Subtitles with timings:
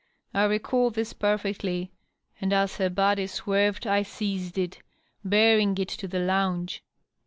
[0.33, 1.91] I recall this perfectly,
[2.39, 4.81] and as her body swerved I seized it,
[5.23, 6.83] bearing it to the lounge.